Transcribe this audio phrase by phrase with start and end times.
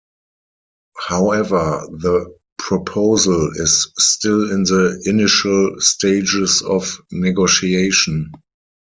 [0.97, 8.31] However, the proposal is still in the initial stages of negotiation.